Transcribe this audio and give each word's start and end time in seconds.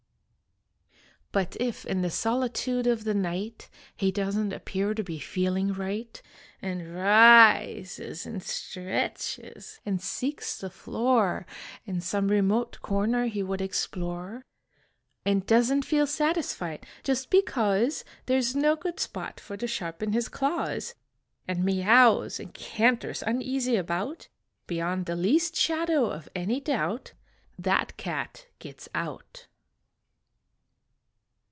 But 1.33 1.55
if 1.61 1.85
in 1.85 2.01
the 2.01 2.09
solitude 2.09 2.85
of 2.87 3.05
the 3.05 3.13
night 3.13 3.69
He 3.95 4.11
doesn 4.11 4.49
t 4.49 4.55
appear 4.57 4.93
to 4.93 5.01
be 5.01 5.17
feeling 5.17 5.71
right. 5.71 6.21
And 6.61 6.93
rises 6.93 8.25
and 8.25 8.43
stretches 8.43 9.79
and 9.85 10.01
seeks 10.01 10.57
the 10.59 10.69
floor 10.69 11.45
And 11.87 12.03
some 12.03 12.27
remote 12.27 12.81
corner 12.81 13.27
he 13.27 13.43
would 13.43 13.61
explore, 13.61 14.43
And 15.25 15.45
doesn 15.45 15.79
t 15.83 15.87
feel 15.87 16.05
satisfied 16.05 16.85
just 17.01 17.29
because 17.29 18.03
There 18.25 18.37
s 18.37 18.53
no 18.53 18.75
good 18.75 18.99
spot 18.99 19.39
for 19.39 19.55
to 19.55 19.67
sharpen 19.67 20.11
his 20.11 20.27
claws, 20.27 20.95
And 21.47 21.63
meows 21.63 22.41
and 22.41 22.53
canters 22.53 23.23
uneasv 23.23 23.79
about, 23.79 24.27
Beyond 24.67 25.05
the 25.05 25.15
least 25.15 25.55
shadow 25.55 26.09
of 26.11 26.27
an} 26.35 26.59
doubt 26.59 27.13
That 27.57 27.95
cat 27.95 28.47
gits 28.59 28.89
out. 28.93 29.47